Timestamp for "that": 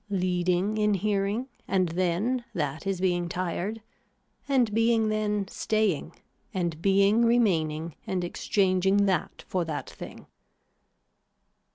2.55-2.87, 9.05-9.43, 9.63-9.87